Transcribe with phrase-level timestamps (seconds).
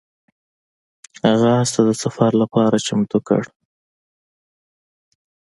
[1.27, 3.43] هغه اس ته د سفر لپاره چمتو کړ.